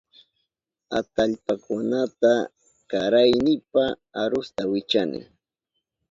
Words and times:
Atallpakunata 0.99 2.33
karanaynipa 2.89 3.83
arusta 4.21 4.61
wichani. 4.71 5.19